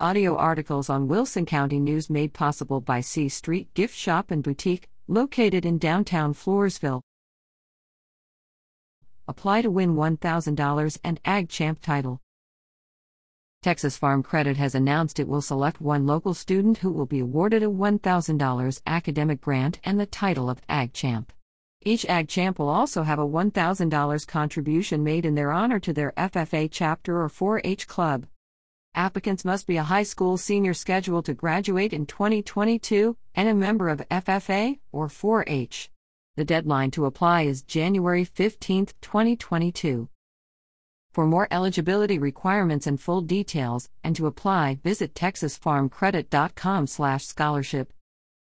Audio 0.00 0.36
articles 0.36 0.90
on 0.90 1.06
Wilson 1.06 1.46
County 1.46 1.78
News 1.78 2.10
made 2.10 2.32
possible 2.32 2.80
by 2.80 3.00
C 3.00 3.28
Street 3.28 3.72
Gift 3.74 3.94
Shop 3.94 4.32
and 4.32 4.42
Boutique, 4.42 4.88
located 5.06 5.64
in 5.64 5.78
downtown 5.78 6.34
Floresville. 6.34 7.00
Apply 9.28 9.62
to 9.62 9.70
win 9.70 9.94
$1,000 9.94 10.98
and 11.04 11.20
Ag 11.24 11.48
Champ 11.48 11.80
title. 11.80 12.20
Texas 13.62 13.96
Farm 13.96 14.24
Credit 14.24 14.56
has 14.56 14.74
announced 14.74 15.20
it 15.20 15.28
will 15.28 15.40
select 15.40 15.80
one 15.80 16.08
local 16.08 16.34
student 16.34 16.78
who 16.78 16.90
will 16.90 17.06
be 17.06 17.20
awarded 17.20 17.62
a 17.62 17.66
$1,000 17.66 18.80
academic 18.84 19.40
grant 19.40 19.78
and 19.84 20.00
the 20.00 20.06
title 20.06 20.50
of 20.50 20.60
Ag 20.68 20.92
Champ. 20.92 21.32
Each 21.82 22.04
Ag 22.06 22.26
Champ 22.26 22.58
will 22.58 22.68
also 22.68 23.04
have 23.04 23.20
a 23.20 23.28
$1,000 23.28 24.26
contribution 24.26 25.04
made 25.04 25.24
in 25.24 25.36
their 25.36 25.52
honor 25.52 25.78
to 25.78 25.92
their 25.92 26.12
FFA 26.16 26.68
chapter 26.68 27.22
or 27.22 27.28
4 27.28 27.60
H 27.62 27.86
club. 27.86 28.26
Applicants 28.96 29.44
must 29.44 29.66
be 29.66 29.76
a 29.76 29.82
high 29.82 30.04
school 30.04 30.36
senior 30.36 30.72
scheduled 30.72 31.24
to 31.24 31.34
graduate 31.34 31.92
in 31.92 32.06
2022 32.06 33.16
and 33.34 33.48
a 33.48 33.54
member 33.54 33.88
of 33.88 34.08
FFA 34.08 34.78
or 34.92 35.08
4 35.08 35.42
H. 35.48 35.90
The 36.36 36.44
deadline 36.44 36.92
to 36.92 37.06
apply 37.06 37.42
is 37.42 37.62
January 37.62 38.22
15, 38.22 38.86
2022. 39.00 40.08
For 41.12 41.26
more 41.26 41.48
eligibility 41.50 42.20
requirements 42.20 42.86
and 42.86 43.00
full 43.00 43.20
details, 43.20 43.90
and 44.04 44.14
to 44.14 44.26
apply, 44.26 44.78
visit 44.84 45.12
texasfarmcredit.com/scholarship. 45.14 47.92